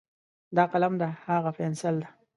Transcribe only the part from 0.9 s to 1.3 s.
ده،